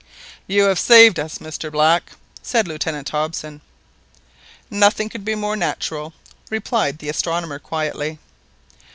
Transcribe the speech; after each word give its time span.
"You 0.47 0.63
have 0.63 0.79
saved 0.79 1.19
us, 1.19 1.37
Mr 1.37 1.71
Black," 1.71 2.13
said 2.41 2.67
Lieutenant 2.67 3.09
Hobson. 3.09 3.61
"Nothing 4.67 5.09
could 5.09 5.23
be 5.23 5.35
more 5.35 5.55
natural," 5.55 6.13
replied 6.49 6.97
the 6.97 7.09
astronomer 7.09 7.59
quietly. 7.59 8.17